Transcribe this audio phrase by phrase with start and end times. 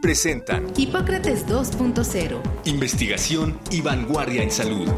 [0.00, 2.40] presentan Hipócrates 2.0.
[2.64, 4.88] Investigación y vanguardia en salud.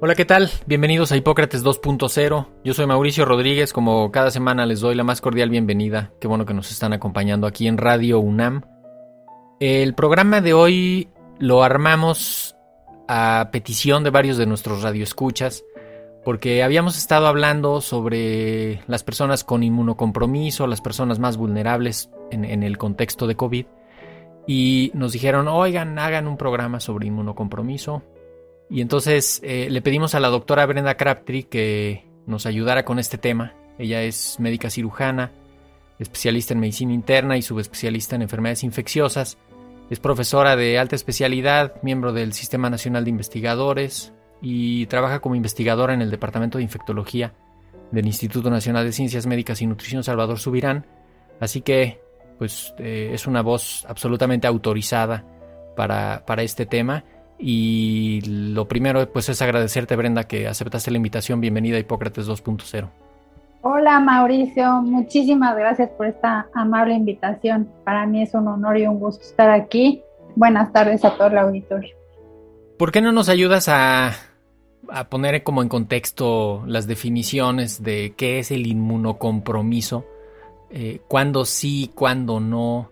[0.00, 0.48] Hola, ¿qué tal?
[0.66, 2.46] Bienvenidos a Hipócrates 2.0.
[2.64, 6.12] Yo soy Mauricio Rodríguez, como cada semana les doy la más cordial bienvenida.
[6.20, 8.62] Qué bueno que nos están acompañando aquí en Radio UNAM.
[9.60, 11.08] El programa de hoy
[11.40, 12.57] lo armamos
[13.08, 15.64] a petición de varios de nuestros radioescuchas,
[16.24, 22.76] porque habíamos estado hablando sobre las personas con inmunocompromiso, las personas más vulnerables en, el
[22.76, 23.66] contexto de COVID,
[24.46, 28.02] y nos dijeron, oigan, hagan un programa sobre inmunocompromiso.
[28.70, 33.16] Y entonces eh, le pedimos a la doctora Brenda Crabtree que nos ayudara con este
[33.16, 33.54] tema.
[33.78, 35.32] Ella es médica cirujana,
[35.98, 39.38] especialista en medicina interna y subespecialista en enfermedades infecciosas.
[39.90, 45.94] Es profesora de alta especialidad, miembro del Sistema Nacional de Investigadores y trabaja como investigadora
[45.94, 47.32] en el Departamento de Infectología
[47.90, 50.86] del Instituto Nacional de Ciencias Médicas y Nutrición Salvador Subirán.
[51.40, 52.02] Así que,
[52.38, 55.24] pues, eh, es una voz absolutamente autorizada
[55.74, 57.04] para, para este tema.
[57.38, 61.40] Y lo primero, pues, es agradecerte, Brenda, que aceptaste la invitación.
[61.40, 62.90] Bienvenida a Hipócrates 2.0.
[63.60, 67.68] Hola Mauricio, muchísimas gracias por esta amable invitación.
[67.84, 70.02] Para mí es un honor y un gusto estar aquí.
[70.36, 71.96] Buenas tardes a todo el auditorio.
[72.78, 74.12] ¿Por qué no nos ayudas a,
[75.08, 80.06] poner como en contexto las definiciones de qué es el inmunocompromiso?
[80.70, 82.90] Eh, ¿Cuándo sí, cuándo no?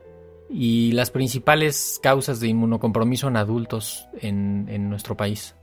[0.50, 5.54] Y las principales causas de inmunocompromiso en adultos en, nuestro país.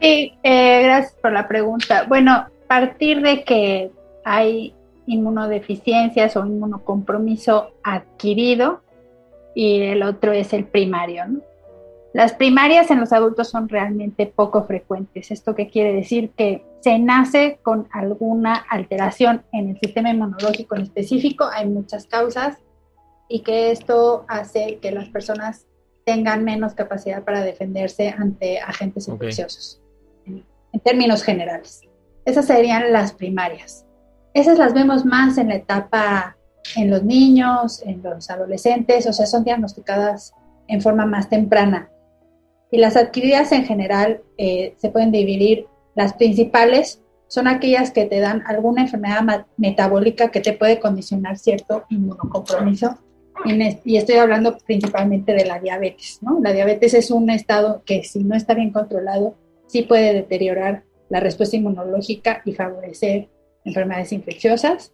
[0.00, 2.06] Sí, eh, gracias por la pregunta.
[2.08, 3.90] Bueno, a partir de que
[4.24, 4.74] hay
[5.06, 8.82] inmunodeficiencias o inmunocompromiso adquirido
[9.54, 11.24] y el otro es el primario.
[12.12, 15.30] Las primarias en los adultos son realmente poco frecuentes.
[15.30, 16.30] ¿Esto qué quiere decir?
[16.30, 22.58] Que se nace con alguna alteración en el sistema inmunológico en específico, hay muchas causas,
[23.28, 25.66] y que esto hace que las personas
[26.04, 29.80] tengan menos capacidad para defenderse ante agentes infecciosos,
[30.26, 31.80] en términos generales.
[32.24, 33.86] Esas serían las primarias.
[34.34, 36.36] Esas las vemos más en la etapa
[36.76, 40.34] en los niños, en los adolescentes, o sea, son diagnosticadas
[40.66, 41.90] en forma más temprana.
[42.70, 45.66] Y las adquiridas en general eh, se pueden dividir.
[45.94, 51.84] Las principales son aquellas que te dan alguna enfermedad metabólica que te puede condicionar cierto
[51.88, 52.98] inmunocompromiso.
[53.84, 56.20] Y estoy hablando principalmente de la diabetes.
[56.40, 59.36] La diabetes es un estado que si no está bien controlado,
[59.66, 63.28] sí puede deteriorar la respuesta inmunológica y favorecer
[63.64, 64.92] enfermedades infecciosas.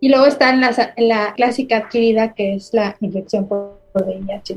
[0.00, 4.56] Y luego está la, la clásica adquirida, que es la infección por VIH,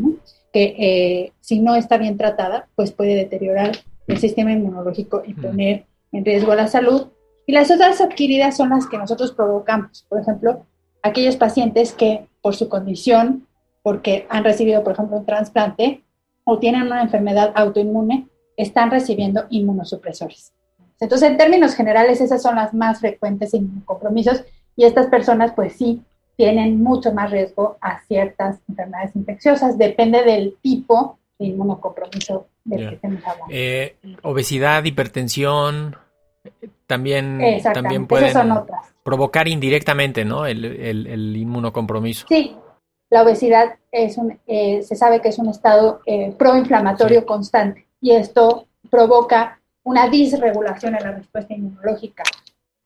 [0.52, 3.72] que eh, si no está bien tratada, pues puede deteriorar
[4.08, 7.08] el sistema inmunológico y poner en riesgo la salud.
[7.46, 10.06] Y las otras adquiridas son las que nosotros provocamos.
[10.10, 10.66] Por ejemplo,
[11.04, 13.48] aquellos pacientes que por su condición,
[13.84, 16.04] porque han recibido, por ejemplo, un trasplante
[16.44, 20.55] o tienen una enfermedad autoinmune, están recibiendo inmunosupresores.
[21.00, 23.52] Entonces, en términos generales, esas son las más frecuentes
[23.86, 24.44] compromisos
[24.76, 26.02] y estas personas, pues sí,
[26.38, 29.78] tienen mucho más riesgo a ciertas enfermedades infecciosas.
[29.78, 33.46] Depende del tipo de inmunocompromiso del que estemos hablando.
[33.50, 35.98] Eh, obesidad, hipertensión,
[36.88, 37.42] también,
[37.74, 38.34] también pueden
[39.04, 40.46] provocar indirectamente ¿no?
[40.46, 42.26] el, el, inmunocompromiso.
[42.28, 42.56] Sí,
[43.10, 48.12] la obesidad es un, eh, se sabe que es un estado eh, proinflamatorio constante y
[48.12, 52.24] esto provoca una disregulación en la respuesta inmunológica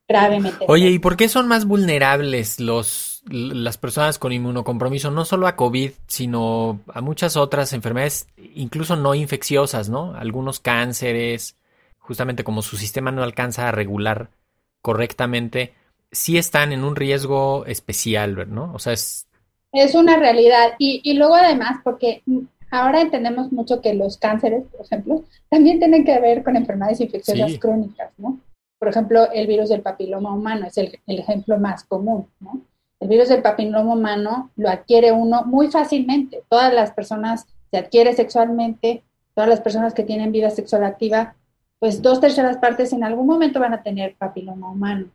[0.07, 0.65] gravemente.
[0.67, 5.09] Oye, ¿y por qué son más vulnerables los, las personas con inmunocompromiso?
[5.09, 10.13] No solo a COVID, sino a muchas otras enfermedades, incluso no infecciosas, ¿no?
[10.15, 11.55] Algunos cánceres,
[11.99, 14.29] justamente como su sistema no alcanza a regular
[14.81, 15.73] correctamente,
[16.11, 18.73] sí están en un riesgo especial, ¿no?
[18.73, 19.25] O sea, es...
[19.71, 20.73] Es una realidad.
[20.79, 22.23] Y, y luego además, porque
[22.71, 27.57] Ahora entendemos mucho que los cánceres, por ejemplo, también tienen que ver con enfermedades infecciosas
[27.57, 28.39] crónicas, ¿no?
[28.77, 32.61] Por ejemplo, el virus del papiloma humano es el, ejemplo más común, ¿no?
[32.99, 36.43] El virus del papiloma humano lo adquiere uno muy fácilmente.
[36.49, 41.35] Todas las personas se adquiere sexualmente, todas las personas que tienen vida sexual activa
[41.79, 45.07] pues dos terceras partes en algún momento van a tener papiloma humano,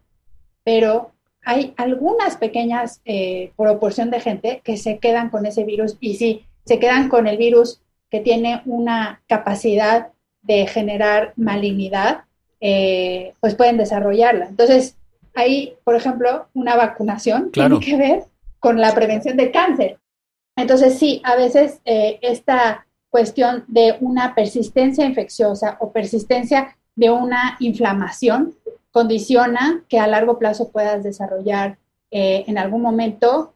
[0.65, 1.13] pero
[1.45, 6.47] hay algunas pequeñas eh, proporción de gente que se quedan con ese virus y sí,
[6.65, 7.81] se quedan con el virus
[8.11, 10.13] que tiene una capacidad
[10.43, 12.25] de generar malignidad,
[12.61, 14.47] eh, pues pueden desarrollarla.
[14.47, 14.97] Entonces,
[15.35, 18.25] hay, por ejemplo, una vacunación tiene que ver
[18.61, 19.99] con la prevención de cáncer.
[20.57, 27.57] Entonces, sí, a veces eh, esta cuestión de una persistencia infecciosa o persistencia de una
[27.59, 28.55] inflamación
[28.93, 31.79] condiciona que a largo plazo puedas desarrollar
[32.11, 33.55] eh, en algún momento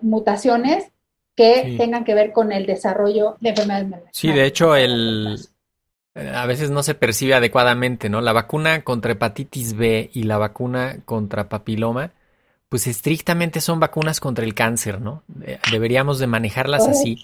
[0.00, 0.90] mutaciones
[1.34, 5.38] que tengan que ver con el desarrollo de enfermedades Sí, de hecho, el,
[6.14, 8.20] eh, a veces no se percibe adecuadamente, ¿no?
[8.20, 12.12] La vacuna contra hepatitis B y la vacuna contra papiloma,
[12.68, 15.22] pues estrictamente son vacunas contra el cáncer, ¿no?
[15.70, 17.20] Deberíamos de manejarlas así,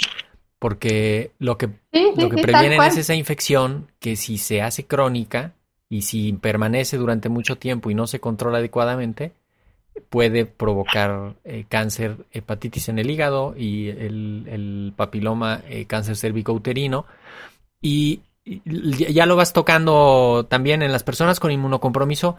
[0.58, 1.70] porque lo que,
[2.16, 5.54] lo que previenen es esa infección que si se hace crónica,
[5.90, 9.32] y si permanece durante mucho tiempo y no se controla adecuadamente,
[10.08, 17.06] puede provocar eh, cáncer, hepatitis en el hígado y el, papiloma, eh, cáncer cérvico-uterino.
[17.80, 22.36] Y, ya lo vas tocando también en las personas con inmunocompromiso,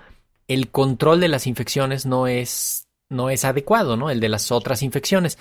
[0.47, 4.09] el control de las infecciones no es, no es adecuado, ¿no?
[4.09, 5.37] El de las otras infecciones.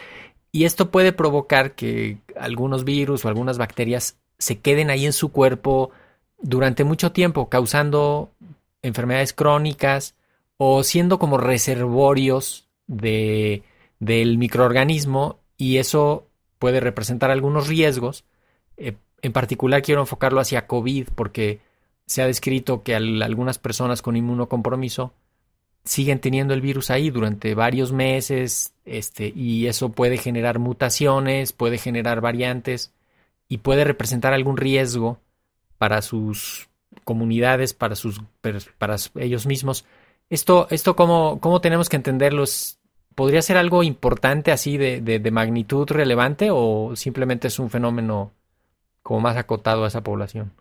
[0.52, 5.32] Y esto puede provocar que algunos virus o algunas bacterias se queden ahí en su
[5.32, 5.90] cuerpo
[6.38, 8.30] durante mucho tiempo, causando
[8.82, 10.14] enfermedades crónicas
[10.62, 13.62] o siendo como reservorios de,
[13.98, 16.26] del microorganismo y eso
[16.58, 18.24] puede representar algunos riesgos.
[18.76, 18.92] Eh,
[19.22, 21.60] en particular quiero enfocarlo hacia COVID porque
[22.04, 25.14] se ha descrito que algunas personas con inmunocompromiso
[25.82, 31.78] siguen teniendo el virus ahí durante varios meses este, y eso puede generar mutaciones, puede
[31.78, 32.92] generar variantes
[33.48, 35.20] y puede representar algún riesgo
[35.78, 36.68] para sus
[37.04, 38.20] comunidades, para sus
[38.76, 39.86] para ellos mismos.
[40.30, 42.78] Esto, esto cómo, cómo tenemos que entenderlos.
[43.14, 48.32] ¿Podría ser algo importante así de, de, magnitud relevante o simplemente es un fenómeno
[49.02, 50.52] como más acotado a esa población?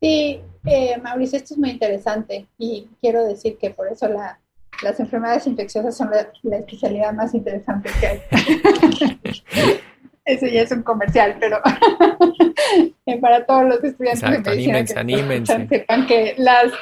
[0.00, 4.38] Sí, eh, Mauricio, esto es muy interesante y quiero decir que por eso la,
[4.82, 6.10] las enfermedades infecciosas son
[6.42, 8.20] la especialidad más interesante que hay.
[10.24, 11.60] Eso ya es un comercial, pero
[13.20, 16.72] para todos los estudiantes de medicina que sepan que las,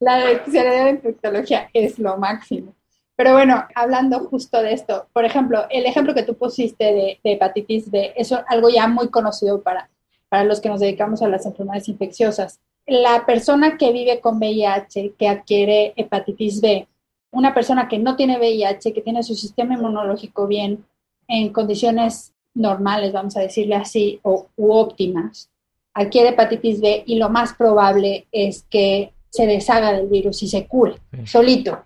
[0.00, 2.74] la especialidad de infectología es lo máximo.
[3.16, 7.90] Pero bueno, hablando justo de esto, por ejemplo, el ejemplo que tú pusiste de, hepatitis
[7.90, 9.88] B, es algo ya muy conocido para,
[10.28, 12.60] para los que nos dedicamos a las enfermedades infecciosas.
[12.86, 16.86] La persona que vive con VIH, que adquiere hepatitis B,
[17.30, 20.84] una persona que no tiene VIH, que tiene su sistema inmunológico bien,
[21.26, 25.50] en condiciones normales, vamos a decirle así, o u óptimas,
[25.94, 30.66] adquiere hepatitis B y lo más probable es que se deshaga del virus y se
[30.66, 31.84] cure solito,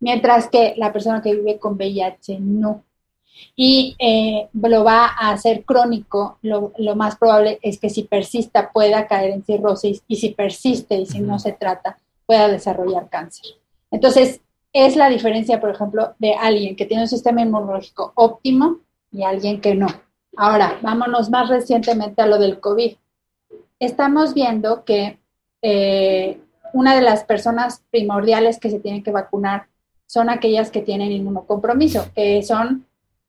[0.00, 2.84] mientras que la persona que vive con VIH no.
[3.54, 9.06] Y eh, lo va a hacer crónico, lo, más probable es que si persista pueda
[9.06, 13.54] caer en cirrosis y si persiste y si no se trata, pueda desarrollar cáncer.
[13.90, 14.40] Entonces,
[14.72, 18.78] es la diferencia, por ejemplo, de alguien que tiene un sistema inmunológico óptimo
[19.12, 19.88] y alguien que no.
[20.36, 22.96] Ahora, vámonos más recientemente a lo del COVID.
[23.78, 25.18] Estamos viendo que
[25.62, 26.40] eh,
[26.72, 29.66] una de las personas primordiales que se tienen que vacunar
[30.06, 32.86] son aquellas que tienen inmunocompromiso, que son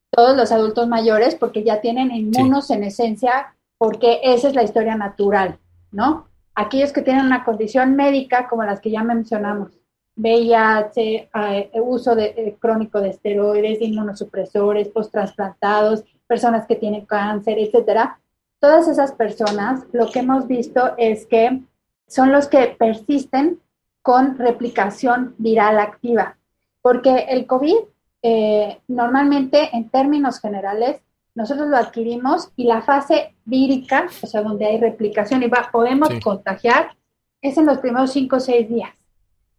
[0.10, 4.96] todos los adultos mayores porque ya tienen inmunos en esencia, porque esa es la historia
[4.96, 5.60] natural,
[5.92, 6.28] ¿no?
[6.56, 9.72] Aquellos que tienen una condición médica como las que ya mencionamos,
[10.16, 18.20] VIH, eh, uso de, eh, crónico de esteroides, inmunosupresores, post-transplantados, personas que tienen cáncer, etcétera.
[18.60, 21.62] Todas esas personas, lo que hemos visto es que
[22.10, 23.62] son los que persisten
[24.02, 26.38] con replicación viral activa,
[26.82, 27.78] porque el COVID
[28.22, 31.02] eh, normalmente en términos generales
[31.36, 36.10] nosotros lo adquirimos y la fase vírica, o sea, donde hay replicación y va, podemos
[36.22, 36.98] contagiar,
[37.42, 38.90] es en los primeros 5 o 6 días.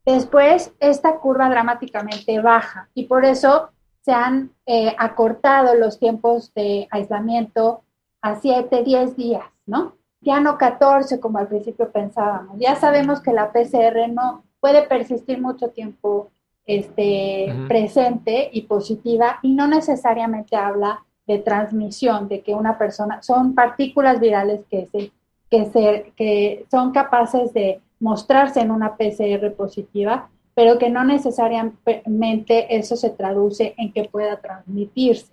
[0.05, 3.71] Después, esta curva dramáticamente baja y por eso
[4.03, 7.83] se han eh, acortado los tiempos de aislamiento
[8.21, 9.95] a 7, 10 días, ¿no?
[10.21, 12.59] Ya no 14 como al principio pensábamos.
[12.59, 16.31] Ya sabemos que la PCR no puede persistir mucho tiempo
[16.67, 23.55] este, presente y positiva y no necesariamente habla de transmisión, de que una persona, son
[23.55, 25.13] partículas virales que, se,
[25.49, 32.77] que, se, que son capaces de mostrarse en una PCR positiva, pero que no necesariamente
[32.77, 35.33] eso se traduce en que pueda transmitirse.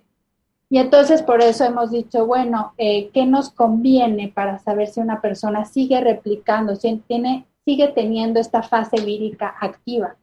[0.70, 5.20] Y entonces por eso hemos dicho, bueno, eh, ¿qué nos conviene para saber si una
[5.20, 10.16] persona sigue replicando, si tiene sigue teniendo esta fase vírica activa.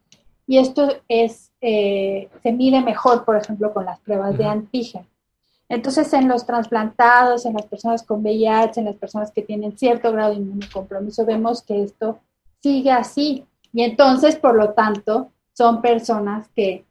[0.48, 5.06] Y esto es, eh, se mide mejor, por ejemplo, con las pruebas de antígeno.
[5.68, 10.10] Entonces, en los trasplantados, en las personas con VIH, en las personas que tienen cierto
[10.10, 12.18] grado de inmunocompromiso, vemos que esto
[12.60, 13.46] sigue así.
[13.72, 16.84] Y entonces, por lo tanto, son personas que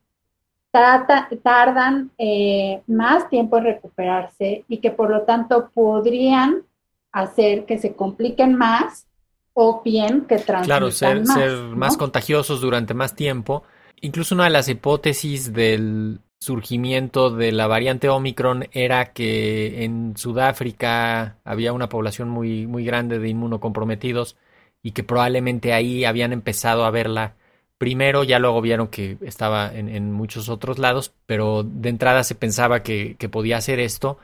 [1.44, 6.64] tardan eh, más tiempo en recuperarse y que por lo tanto podrían
[7.12, 9.08] hacer que se compliquen más
[9.54, 11.76] o bien que transmitan Claro, ser más, ser ¿no?
[11.78, 13.64] más contagiosos durante más tiempo.
[14.02, 21.38] Incluso una de las hipótesis del surgimiento de la variante Omicron era que en Sudáfrica
[21.44, 24.36] había una población muy, muy grande de inmunocomprometidos
[24.84, 27.36] y que probablemente ahí habían empezado a verla
[27.78, 32.84] primero, ya luego vieron que estaba en, muchos otros lados, pero de entrada se pensaba
[32.84, 34.18] que, que podía hacer esto.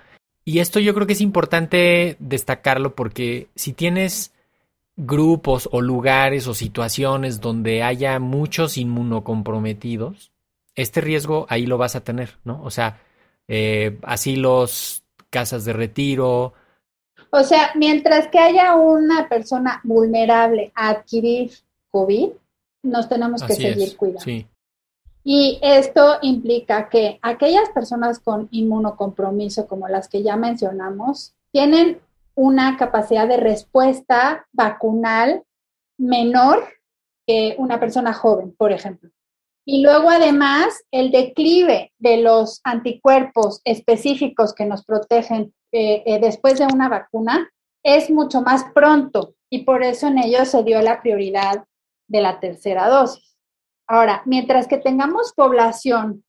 [0.43, 4.33] Y esto yo creo que es importante destacarlo porque si tienes
[4.95, 10.31] grupos o lugares o situaciones donde haya muchos inmunocomprometidos,
[10.75, 12.61] este riesgo ahí lo vas a tener, ¿no?
[12.63, 13.01] O sea,
[13.47, 16.53] eh, asilos, casas de retiro,
[17.31, 21.51] O sea, mientras que haya una persona vulnerable a adquirir
[21.89, 22.29] COVID,
[22.83, 23.95] nos tenemos que así seguir es.
[23.95, 24.21] cuidando.
[24.21, 24.47] Sí,
[25.23, 31.99] Y esto implica que aquellas personas con inmunocompromiso, como las que ya mencionamos, tienen
[32.35, 35.43] una capacidad de respuesta vacunal
[35.97, 36.63] menor
[37.27, 39.11] que una persona joven, por ejemplo.
[39.65, 46.57] Y luego además el declive de los anticuerpos específicos que nos protegen eh, eh, después
[46.57, 47.49] de una vacuna
[47.83, 51.63] es mucho más pronto y por eso en ellos se dio la prioridad
[52.11, 53.37] de la tercera dosis.
[53.87, 56.23] Ahora, mientras que tengamos población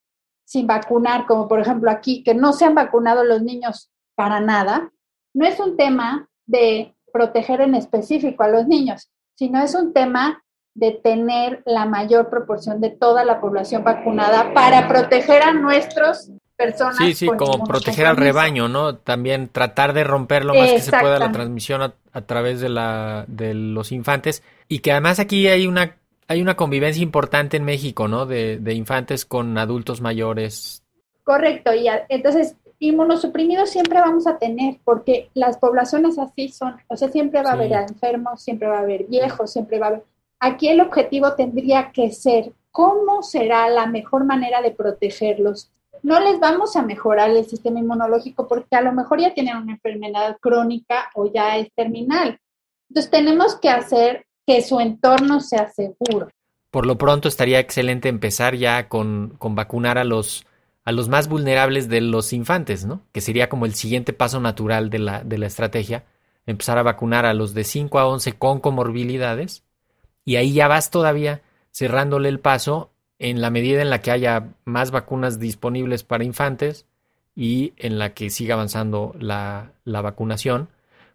[0.44, 4.92] sin vacunar, como por ejemplo aquí, que no se han vacunado los niños para nada,
[5.34, 10.42] no es un tema de proteger en específico a los niños, sino es un tema
[10.74, 16.30] de tener la mayor proporción de toda la población vacunada para proteger a nuestras
[16.62, 16.96] personas.
[16.96, 18.96] sí, sí, como proteger al rebaño, ¿no?
[18.96, 22.68] También tratar de romper lo más que se pueda la transmisión a, a través de,
[22.68, 24.42] la, de los infantes.
[24.68, 25.96] Y que además aquí hay una,
[26.28, 28.26] hay una convivencia importante en México, ¿no?
[28.26, 30.82] De, de infantes con adultos mayores.
[31.24, 36.96] Correcto, y a- entonces inmunosuprimidos siempre vamos a tener, porque las poblaciones así son, o
[36.96, 37.58] sea, siempre va a Sí.
[37.60, 40.04] haber enfermos, siempre va a haber viejos, siempre va a haber...
[40.40, 45.70] Aquí el objetivo tendría que ser cómo será la mejor manera de protegerlos.
[46.02, 49.72] No les vamos a mejorar el sistema inmunológico porque a lo mejor ya tienen una
[49.72, 52.40] enfermedad crónica o ya es terminal.
[52.88, 56.28] Entonces tenemos que hacer que su entorno sea seguro.
[56.70, 60.44] Por lo pronto estaría excelente empezar ya con, con vacunar a los,
[60.84, 63.02] a los más vulnerables de los infantes, ¿no?
[63.12, 66.04] Que sería como el siguiente paso natural de la, de la estrategia.
[66.46, 69.62] Empezar a vacunar a los de 5 a 11 con comorbilidades.
[70.24, 72.91] Y ahí ya vas todavía cerrándole el paso
[73.22, 76.86] en la medida en la que haya más vacunas disponibles para infantes
[77.36, 80.68] y en la que siga avanzando la, la vacunación.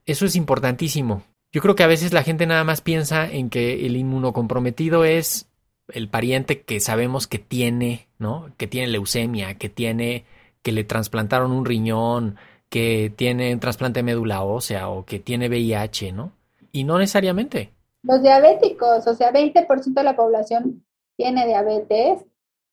[0.06, 1.24] Eso es importantísimo.
[1.52, 5.50] Yo creo que a veces la gente nada más piensa en que el inmunocomprometido es
[5.90, 8.52] el pariente que sabemos que tiene, ¿no?
[8.56, 10.24] Que tiene leucemia, que tiene,
[10.62, 12.38] que le trasplantaron un riñón,
[12.70, 16.32] que tiene un trasplante de médula ósea o que tiene VIH, ¿no?
[16.72, 17.74] Y no necesariamente.
[18.04, 20.86] Los diabéticos, o sea, 20% de la población
[21.18, 22.26] tiene diabetes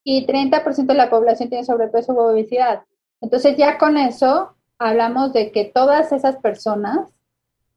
[0.05, 2.83] y 30% de la población tiene sobrepeso u obesidad.
[3.21, 7.09] Entonces ya con eso hablamos de que todas esas personas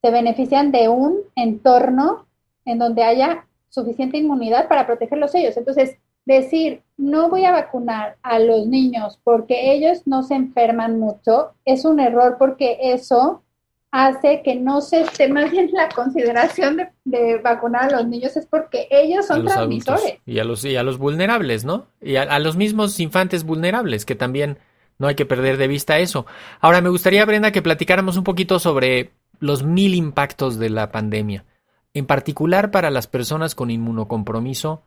[0.01, 2.27] se benefician de un entorno
[2.65, 5.57] en donde haya suficiente inmunidad para protegerlos ellos.
[5.57, 11.53] Entonces, decir, no voy a vacunar a los niños porque ellos no se enferman mucho,
[11.63, 13.43] es un error porque eso
[13.91, 18.35] hace que no se esté más bien la consideración de, de vacunar a los niños
[18.35, 20.19] es porque ellos son adultos transmisores.
[20.25, 21.87] y a los, y a los vulnerables, ¿no?
[22.01, 24.59] Y a, a los mismos infantes vulnerables, que también
[24.99, 26.25] no hay que perder de vista eso.
[26.59, 31.45] Ahora, me gustaría, Brenda, que platicáramos un poquito sobre los mil impactos de la pandemia.
[31.93, 34.83] En particular para las personas con inmunocompromiso,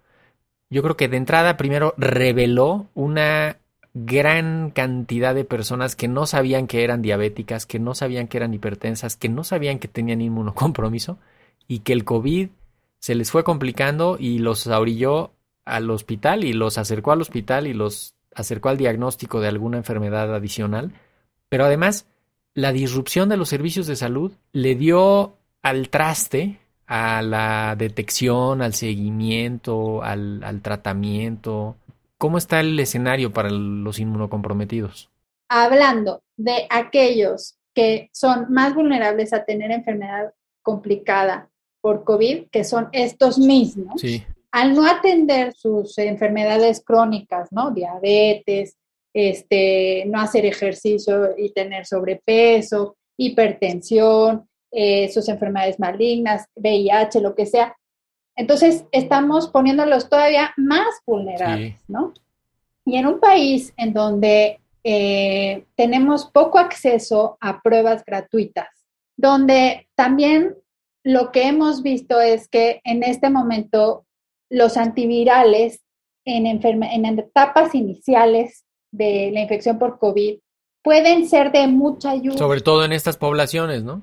[0.68, 3.59] yo creo que de entrada primero reveló una
[3.94, 8.54] gran cantidad de personas que no sabían que eran diabéticas, que no sabían que eran
[8.54, 11.18] hipertensas, que no sabían que tenían inmunocompromiso
[11.66, 12.48] y que el COVID
[12.98, 15.32] se les fue complicando y los orilló
[15.64, 20.34] al hospital y los acercó al hospital y los acercó al diagnóstico de alguna enfermedad
[20.34, 20.92] adicional.
[21.48, 22.06] Pero además,
[22.54, 28.74] la disrupción de los servicios de salud le dio al traste a la detección, al
[28.74, 31.76] seguimiento, al, al tratamiento.
[32.20, 35.10] ¿Cómo está el escenario para los inmunocomprometidos?
[35.48, 41.48] Hablando de aquellos que son más vulnerables a tener enfermedad complicada
[41.80, 44.22] por COVID, que son estos mismos, Sí.
[44.52, 47.70] al no atender sus enfermedades crónicas, ¿no?
[47.70, 48.76] Diabetes,
[49.14, 57.46] este, no hacer ejercicio y tener sobrepeso, hipertensión, eh, sus enfermedades malignas, VIH, lo que
[57.46, 57.74] sea.
[58.40, 61.84] Entonces, estamos poniéndolos todavía más vulnerables, Sí.
[61.88, 62.14] ¿no?
[62.86, 70.54] Y en un país en donde eh, tenemos poco acceso a pruebas gratuitas, donde también
[71.04, 74.06] lo que hemos visto es que en este momento
[74.48, 75.82] los antivirales
[76.24, 80.38] en, en etapas iniciales de la infección por COVID
[80.82, 84.00] pueden ser de mucha ayuda, Sobre todo en estas poblaciones, ¿no?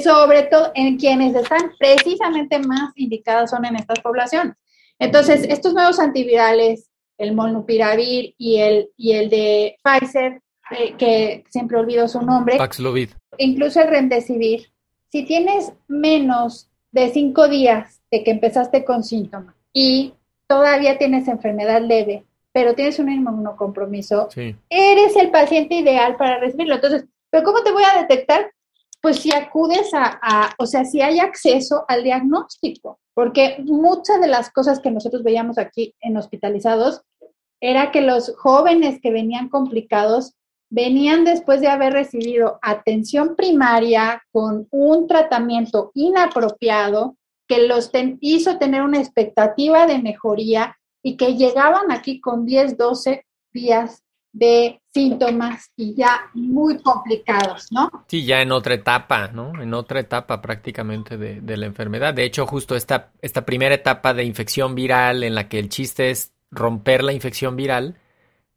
[0.00, 4.54] Sobre todo en quienes están precisamente más indicados son en estas poblaciones.
[4.98, 11.78] Entonces, estos nuevos antivirales, el molnupiravir y el, y el de Pfizer, eh, que siempre
[11.78, 13.10] olvido su nombre, Paxlovid.
[13.38, 14.72] incluso el remdesivir,
[15.10, 20.14] si tienes menos de cinco días de que empezaste con síntomas y
[20.46, 24.54] todavía tienes enfermedad leve, pero tienes un inmunocompromiso, Sí.
[24.70, 26.76] eres el paciente ideal para recibirlo.
[26.76, 28.50] Entonces, ¿pero cómo te voy a detectar?
[29.02, 34.50] Pues si acudes a, o sea, si hay acceso al diagnóstico, porque muchas de las
[34.50, 37.02] cosas que nosotros veíamos aquí en hospitalizados
[37.60, 40.34] era que los jóvenes que venían complicados
[40.70, 47.16] venían después de haber recibido atención primaria con un tratamiento inapropiado
[47.46, 47.90] que los
[48.20, 54.02] hizo tener una expectativa de mejoría y que llegaban aquí con 10, 12 días
[54.32, 57.90] de síntomas y ya muy complicados, ¿no?
[58.08, 59.60] Sí, ya en otra etapa, ¿no?
[59.60, 62.14] En otra etapa prácticamente de, de la enfermedad.
[62.14, 66.10] De hecho, justo esta, esta primera etapa de infección viral en la que el chiste
[66.10, 67.96] es romper la infección viral,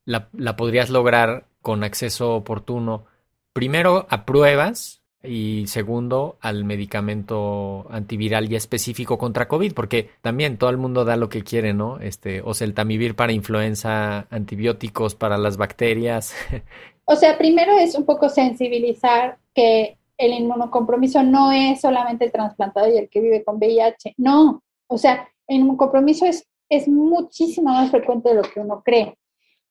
[0.05, 3.05] la, la podrías lograr con acceso oportuno,
[3.53, 10.69] primero a pruebas y segundo al medicamento antiviral ya específico contra COVID, porque también todo
[10.69, 11.99] el mundo da lo que quiere, ¿no?
[11.99, 16.33] Este, oseltamivir para influenza, antibióticos para las bacterias.
[17.07, 22.91] O sea, primero es un poco sensibilizar que el inmunocompromiso no es solamente el trasplantado
[22.91, 27.91] y el que vive con VIH, no, o sea, el inmunocompromiso es, es muchísimo más
[27.91, 29.15] frecuente de lo que uno cree.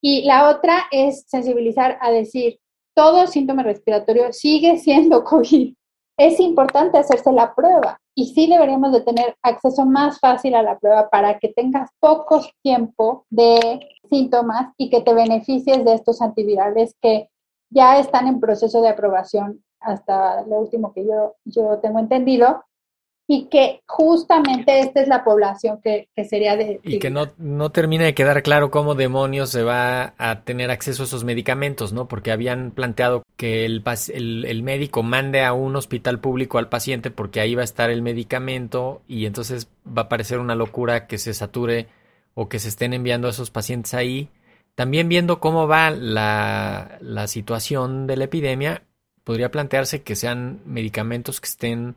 [0.00, 2.60] Y la otra es sensibilizar a decir,
[2.94, 5.74] todo síntoma respiratorio sigue siendo COVID.
[6.16, 10.78] Es importante hacerse la prueba y sí deberíamos de tener acceso más fácil a la
[10.78, 16.94] prueba para que tengas poco tiempo de síntomas y que te beneficies de estos antivirales
[17.02, 17.28] que
[17.70, 22.62] ya están en proceso de aprobación hasta lo último que yo, yo tengo entendido
[23.26, 26.80] y que justamente esta es la población que, que sería de...
[26.82, 31.02] Y que no, no termina de quedar claro cómo demonios se va a tener acceso
[31.02, 32.06] a esos medicamentos, ¿no?
[32.06, 33.82] Porque habían planteado que el,
[34.12, 37.88] el, el médico mande a un hospital público al paciente porque ahí va a estar
[37.88, 41.88] el medicamento y entonces va a parecer una locura que se sature
[42.34, 44.28] o que se estén enviando a esos pacientes ahí.
[44.74, 48.82] También viendo cómo va la, la situación de la epidemia,
[49.22, 51.96] podría plantearse que sean medicamentos que estén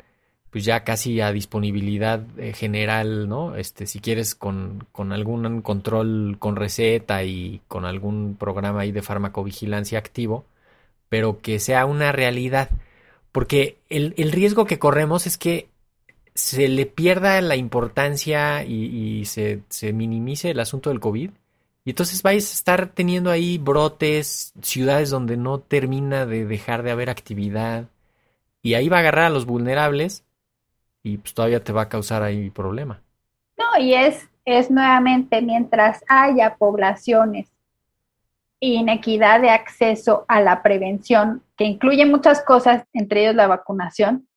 [0.51, 3.55] pues ya casi a disponibilidad eh, general, ¿no?
[3.55, 9.01] Este, si quieres con, con algún control con receta y con algún programa ahí de
[9.01, 10.45] farmacovigilancia activo,
[11.09, 12.69] pero que sea una realidad.
[13.31, 15.69] Porque el, el riesgo que corremos es que
[16.33, 21.31] se le pierda la importancia y, y se, se minimice el asunto del COVID.
[21.83, 26.91] Y entonces vais a estar teniendo ahí brotes, ciudades donde no termina de dejar de
[26.91, 27.89] haber actividad.
[28.61, 30.23] Y ahí va a agarrar a los vulnerables
[31.07, 33.01] y pues todavía te va a causar ahí problema.
[33.57, 37.47] No, y es, es nuevamente mientras haya poblaciones
[38.59, 44.27] inequidad de acceso a la prevención, que incluye muchas cosas, entre ellos la vacunación,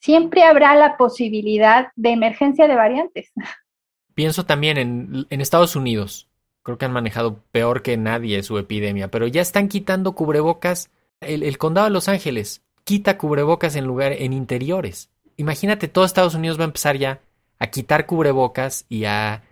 [0.00, 3.32] siempre habrá la posibilidad de emergencia de variantes.
[4.14, 6.28] Pienso también en, en Estados Unidos.
[6.62, 10.90] Creo que han manejado peor que nadie su epidemia, pero ya están quitando cubrebocas.
[11.20, 15.10] El, el condado de Los Ángeles quita cubrebocas en lugar en interiores.
[15.38, 17.20] Imagínate, todo Estados Unidos va a empezar ya
[17.58, 19.42] a quitar cubrebocas y a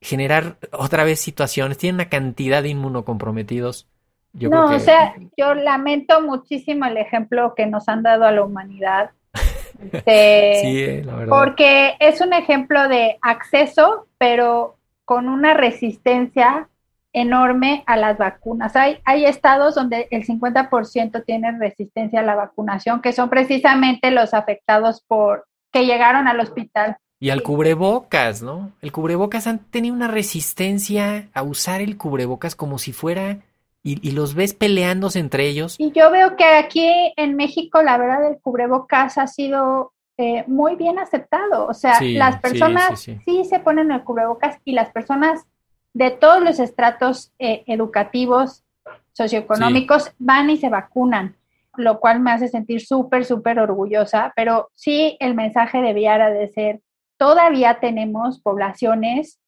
[0.00, 1.78] generar otra vez situaciones.
[1.78, 3.88] Tiene una cantidad de inmunocomprometidos.
[4.34, 4.76] Yo no, creo que...
[4.76, 9.10] o sea, yo lamento muchísimo el ejemplo que nos han dado a la humanidad.
[9.80, 11.30] Este, sí, eh, la verdad.
[11.30, 14.76] porque es un ejemplo de acceso, pero
[15.06, 16.68] con una resistencia
[17.12, 18.76] enorme a las vacunas.
[18.76, 24.34] Hay, hay estados donde el 50% tienen resistencia a la vacunación, que son precisamente los
[24.34, 26.96] afectados por que llegaron al hospital.
[27.18, 28.72] Y al cubrebocas, ¿no?
[28.80, 33.38] El cubrebocas han tenido una resistencia a usar el cubrebocas como si fuera...
[33.82, 35.76] Y, y los ves peleándose entre ellos.
[35.78, 40.76] Y yo veo que aquí en México la verdad el cubrebocas ha sido eh, muy
[40.76, 41.66] bien aceptado.
[41.66, 45.46] O sea, las personas sí, se ponen el cubrebocas y las personas
[45.92, 48.64] de todos los estratos eh, educativos,
[49.12, 51.36] socioeconómicos, van y se vacunan,
[51.76, 56.80] lo cual me hace sentir súper, súper orgullosa, pero sí el mensaje debiera de ser,
[57.18, 59.40] todavía tenemos poblaciones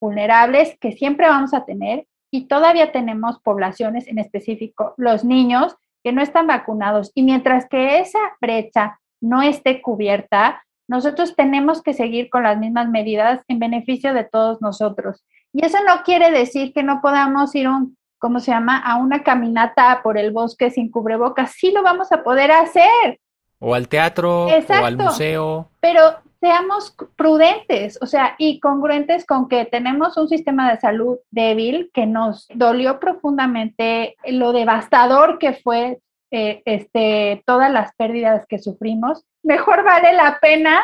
[0.00, 6.12] vulnerables que siempre vamos a tener y todavía tenemos poblaciones en específico, los niños que
[6.12, 7.10] no están vacunados.
[7.14, 12.88] Y mientras que esa brecha no esté cubierta, nosotros tenemos que seguir con las mismas
[12.88, 15.24] medidas en beneficio de todos nosotros.
[15.52, 19.22] Y eso no quiere decir que no podamos ir un, ¿cómo se llama?, a una
[19.22, 21.52] caminata por el bosque sin cubrebocas.
[21.52, 23.18] Sí lo vamos a poder hacer.
[23.58, 25.70] O al teatro, o al museo.
[25.80, 26.02] Pero
[26.40, 32.06] seamos prudentes, o sea, y congruentes con que tenemos un sistema de salud débil que
[32.06, 35.98] nos dolió profundamente lo devastador que fue
[36.30, 39.24] eh, este, todas las pérdidas que sufrimos.
[39.42, 40.80] Mejor vale la pena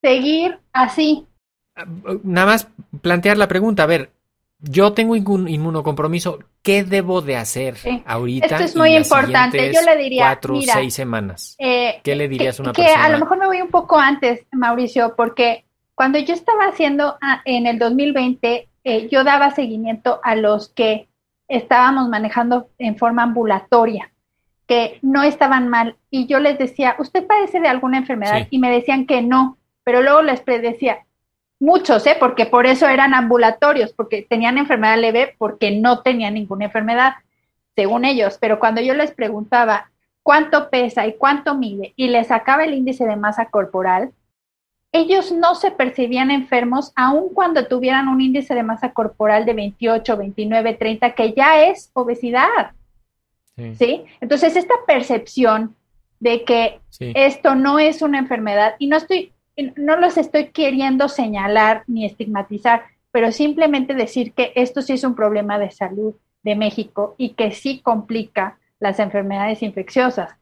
[0.00, 1.26] seguir así.
[2.24, 2.68] Nada más
[3.00, 4.10] plantear la pregunta, a ver,
[4.62, 8.46] yo tengo un inmunocompromiso, ¿qué debo de hacer ahorita?
[8.46, 9.72] Esto es muy importante.
[9.72, 11.56] Yo le diría, cuatro o seis semanas.
[11.58, 13.04] Eh, ¿Qué le dirías a una que persona?
[13.04, 17.40] a lo mejor me voy un poco antes, Mauricio, porque cuando yo estaba haciendo ah,
[17.44, 21.08] en el 2020, eh, yo daba seguimiento a los que
[21.48, 24.12] estábamos manejando en forma ambulatoria,
[24.66, 28.46] que no estaban mal, y yo les decía, ¿usted padece de alguna enfermedad?
[28.50, 30.98] Y me decían que no, pero luego les decía,
[31.60, 32.16] muchos, ¿eh?
[32.18, 37.12] porque por eso eran ambulatorios, porque tenían enfermedad leve, porque no tenían ninguna enfermedad,
[37.76, 38.38] según ellos.
[38.40, 39.90] Pero cuando yo les preguntaba
[40.22, 44.10] cuánto pesa y cuánto mide y les sacaba el índice de masa corporal,
[44.92, 50.16] ellos no se percibían enfermos aun cuando tuvieran un índice de masa corporal de 28,
[50.16, 52.72] 29, 30, que ya es obesidad.
[53.78, 54.04] Sí.
[54.20, 55.76] Entonces, esta percepción
[56.18, 59.32] de que esto no es una enfermedad, y no estoy
[59.76, 65.14] no los estoy queriendo señalar ni estigmatizar, pero simplemente decir que esto sí es un
[65.14, 70.36] problema de salud de México y que sí complica las enfermedades infecciosas.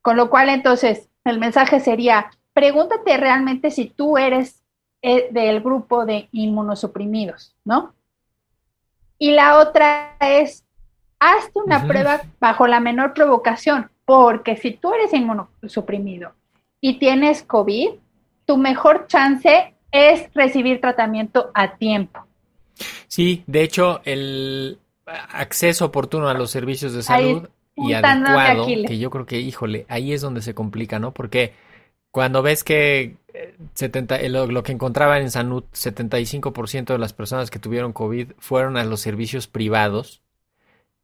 [0.00, 4.62] Con lo cual, entonces, el mensaje sería, pregúntate realmente si tú eres
[5.02, 7.94] eh, del grupo de inmunosuprimidos, ¿no?
[9.18, 10.64] Y la otra es,
[11.20, 16.32] hazte una prueba bajo la menor provocación, porque si tú eres inmunosuprimido
[16.80, 17.90] y tienes COVID,
[18.52, 22.26] tu mejor chance es recibir tratamiento a tiempo.
[23.08, 29.08] Sí, de hecho, el acceso oportuno a los servicios de salud y adecuado, que yo
[29.08, 31.12] creo que, híjole, ahí es donde se complica, ¿no?
[31.14, 31.54] Porque
[32.10, 33.16] cuando ves que
[33.72, 38.32] 70, eh, lo, lo, que encontraban en Sanud, 75% de las personas que tuvieron COVID
[38.36, 40.20] fueron a los servicios privados,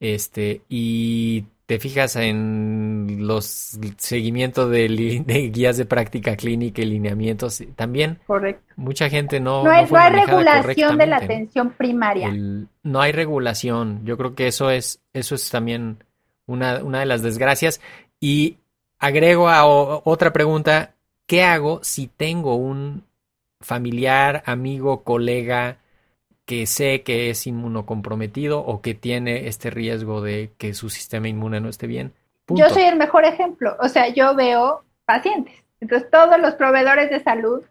[0.00, 8.18] este, y te fijas en los seguimientos de, guías de práctica clínica y lineamientos, también
[8.26, 8.72] Correcto.
[8.76, 9.64] mucha gente no...
[9.64, 12.32] No, hay, regulación de la atención primaria.
[12.32, 14.00] no hay regulación.
[14.06, 16.02] Yo creo que eso es, eso es también
[16.46, 17.82] una, una de las desgracias.
[18.18, 18.56] Y
[18.98, 20.94] agrego a otra pregunta,
[21.26, 23.04] ¿qué hago si tengo un
[23.60, 25.80] familiar, amigo, colega,
[26.48, 31.60] que sé que es inmunocomprometido o que tiene este riesgo de que su sistema inmune
[31.60, 32.14] no esté bien.
[32.48, 35.62] Yo soy el mejor ejemplo, o sea, yo veo pacientes.
[35.78, 37.64] Entonces, todos los proveedores de salud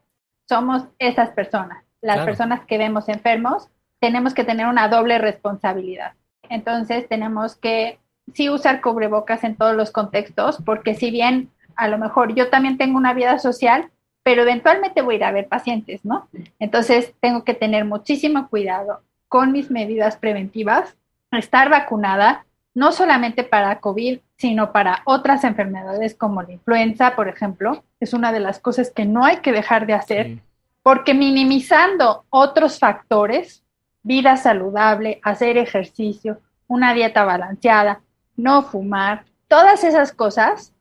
[0.48, 1.84] somos esas personas.
[2.02, 3.68] Las personas que vemos enfermos,
[4.00, 6.14] tenemos que tener una doble responsabilidad.
[6.44, 7.98] Entonces, tenemos que
[8.36, 12.78] sí usar cubrebocas en todos los contextos, porque si bien a lo mejor yo también
[12.78, 13.90] tengo una vida social,
[14.28, 16.28] pero eventualmente voy a ir a ver pacientes, ¿no?
[16.60, 20.98] Entonces tengo que tener muchísimo cuidado con mis medidas preventivas,
[21.32, 27.86] estar vacunada, no solamente para COVID, sino para otras enfermedades como la influenza, por ejemplo,
[28.02, 30.40] es una de las cosas que no hay que dejar de hacer,
[30.84, 33.64] porque minimizando otros factores,
[34.04, 38.02] vida saludable, hacer ejercicio, una dieta balanceada,
[38.36, 40.74] no fumar, todas esas cosas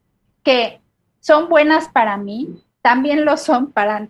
[0.43, 0.81] que
[1.21, 4.07] son buenas para mí, también lo son para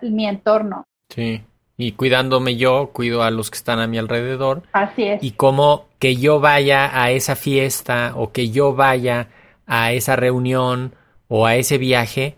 [0.00, 0.86] mi entorno.
[1.08, 1.42] Sí,
[1.76, 4.62] y cuidándome yo, cuido a los que están a mi alrededor.
[4.72, 5.24] Así es.
[5.24, 9.26] Y como que yo vaya a esa fiesta o que yo vaya
[9.66, 10.94] a esa reunión
[11.26, 12.36] o a ese viaje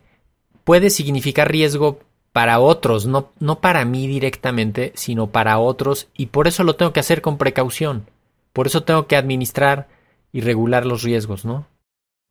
[0.64, 1.98] puede significar riesgo
[2.32, 6.94] para otros, no, no para mí directamente, sino para otros, y por eso lo tengo
[6.94, 8.06] que hacer con precaución.
[8.54, 9.86] Por eso tengo que administrar
[10.32, 11.66] y regular los riesgos, ¿no?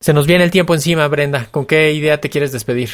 [0.02, 1.46] Se nos viene el tiempo encima, Brenda.
[1.52, 2.89] ¿Con qué idea te quieres despedir?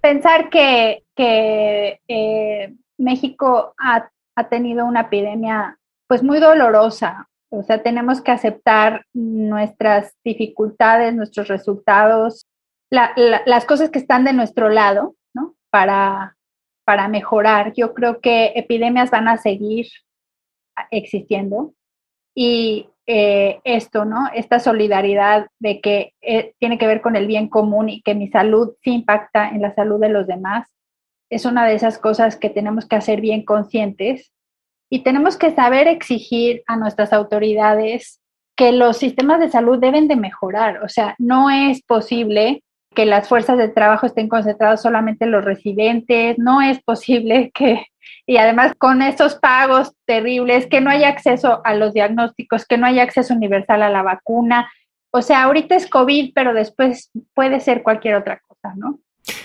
[0.00, 4.10] Pensar que, eh, México ha,
[4.48, 7.28] tenido una epidemia pues muy dolorosa.
[7.50, 12.46] O sea, tenemos que aceptar nuestras dificultades, nuestros resultados,
[12.90, 15.56] las cosas que están de nuestro lado, ¿no?
[15.70, 16.38] para,
[16.86, 17.74] para mejorar.
[17.74, 19.88] Yo creo que epidemias van a seguir
[20.90, 21.74] existiendo
[22.34, 24.28] y eh, esto, ¿no?
[24.34, 28.28] Esta solidaridad de que eh, tiene que ver con el bien común y que mi
[28.28, 30.68] salud sí impacta en la salud de los demás,
[31.30, 34.32] es una de esas cosas que tenemos que hacer bien conscientes
[34.90, 38.20] y tenemos que saber exigir a nuestras autoridades
[38.56, 40.82] que los sistemas de salud deben de mejorar.
[40.82, 42.62] O sea, no es posible
[42.94, 47.84] que las fuerzas de trabajo estén concentradas solamente en los residentes, no es posible que
[48.26, 52.86] y además con esos pagos terribles, que no haya acceso a los diagnósticos, que no
[52.86, 54.70] haya acceso universal a la vacuna.
[55.10, 59.00] O sea, ahorita es COVID, pero después puede ser cualquier otra cosa, ¿no?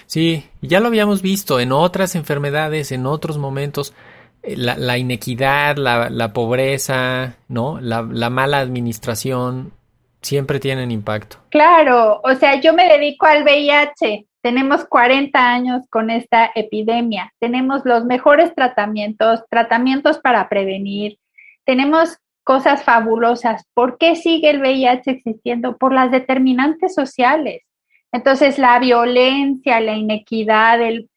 [0.05, 3.93] Sí, ya lo habíamos visto en otras enfermedades, en otros momentos.
[4.43, 7.81] Eh, la, inequidad, la, pobreza, ¿no?
[7.81, 9.73] La, la mala administración
[10.25, 11.38] siempre tienen impacto.
[11.49, 17.81] Claro, o sea, yo me dedico al VIH tenemos 40 años con esta epidemia, tenemos
[17.83, 21.17] los mejores tratamientos, tratamientos para prevenir,
[21.63, 23.65] tenemos cosas fabulosas.
[23.73, 25.77] ¿Por qué sigue el VIH existiendo?
[25.77, 27.63] Por las determinantes sociales.
[28.11, 31.09] Entonces, la violencia, la inequidad, el,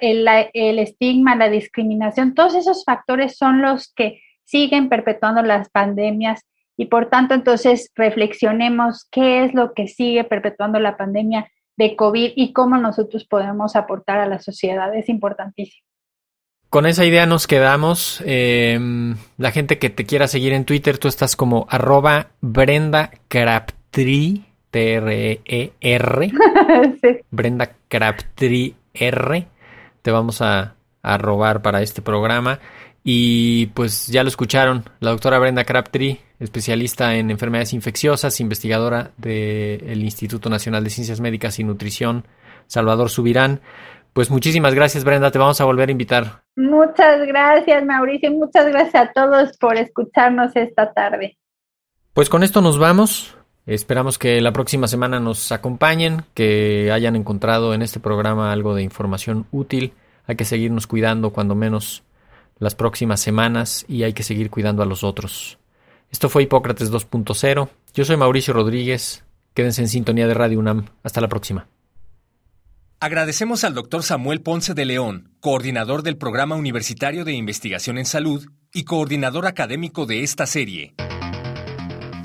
[0.00, 6.46] el, el estigma, la discriminación, todos esos factores son los que siguen perpetuando las pandemias
[6.82, 12.32] y por tanto, entonces, reflexionemos qué es lo que sigue perpetuando la pandemia de COVID
[12.34, 14.92] y cómo nosotros podemos aportar a la sociedad.
[14.92, 15.86] Es importantísimo.
[16.70, 18.20] Con esa idea nos quedamos.
[18.26, 24.42] Em, la gente que te quiera seguir en Twitter, tú estás como arroba Brenda Crabtree,
[24.72, 26.32] T-R-E-R.
[27.30, 29.46] Brenda Crabtree R.
[30.02, 32.58] Te vamos a, a robar para este programa.
[33.04, 40.02] Y pues ya lo escucharon, la doctora Brenda Crabtree, especialista en enfermedades infecciosas, investigadora del
[40.02, 42.24] Instituto Nacional de Ciencias Médicas y Nutrición,
[42.66, 43.60] Salvador Subirán.
[44.12, 46.42] Pues muchísimas gracias Brenda, te vamos a volver a invitar.
[46.54, 51.38] Muchas gracias Mauricio, muchas gracias a todos por escucharnos esta tarde.
[52.12, 53.36] Pues con esto nos vamos.
[53.64, 58.82] Esperamos que la próxima semana nos acompañen, que hayan encontrado en este programa algo de
[58.82, 59.92] información útil.
[60.26, 62.02] Hay que seguirnos cuidando cuando menos
[62.62, 65.58] las próximas semanas y hay que seguir cuidando a los otros.
[66.12, 67.68] Esto fue Hipócrates 2.0.
[67.92, 69.24] Yo soy Mauricio Rodríguez.
[69.52, 70.86] Quédense en sintonía de Radio UNAM.
[71.02, 71.66] Hasta la próxima.
[73.00, 78.46] Agradecemos al doctor Samuel Ponce de León, coordinador del Programa Universitario de Investigación en Salud
[78.72, 80.94] y coordinador académico de esta serie.